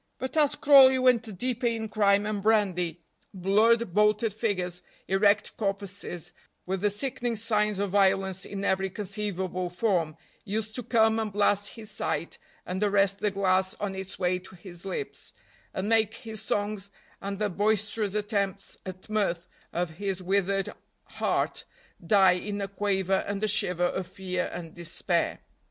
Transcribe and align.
But 0.17 0.35
as 0.35 0.55
Crawley 0.55 0.97
went 0.97 1.37
deeper 1.37 1.67
in 1.67 1.87
crime 1.87 2.25
and 2.25 2.41
brandy, 2.41 3.01
blood 3.35 3.93
boltered 3.93 4.33
figures, 4.33 4.81
erect 5.07 5.55
corpses, 5.57 6.31
with 6.65 6.81
the 6.81 6.89
sickening 6.89 7.35
signs 7.35 7.77
of 7.77 7.91
violence 7.91 8.43
in 8.43 8.65
every 8.65 8.89
conceivable 8.89 9.69
form, 9.69 10.17
used 10.43 10.73
to 10.73 10.81
come 10.81 11.19
and 11.19 11.31
blast 11.31 11.69
his 11.73 11.91
sight 11.91 12.39
and 12.65 12.81
arrest 12.83 13.19
the 13.19 13.29
glass 13.29 13.75
on 13.75 13.93
its 13.93 14.17
way 14.17 14.39
to 14.39 14.55
his 14.55 14.87
lips, 14.87 15.33
and 15.71 15.87
make 15.89 16.15
his 16.15 16.41
songs 16.41 16.89
and 17.21 17.37
the 17.37 17.51
boisterous 17.51 18.15
attempts 18.15 18.79
at 18.83 19.07
mirth 19.07 19.47
of 19.71 19.91
his 19.91 20.19
withered 20.19 20.73
heart 21.03 21.63
die 22.03 22.31
in 22.31 22.59
a 22.59 22.67
quaver 22.67 23.23
and 23.27 23.43
a 23.43 23.47
shiver 23.47 23.83
of 23.85 24.07
fear 24.07 24.49
and 24.51 24.73
despair. 24.73 25.41